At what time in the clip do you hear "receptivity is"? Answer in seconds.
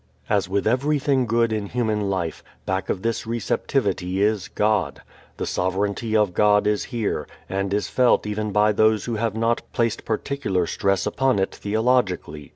3.27-4.47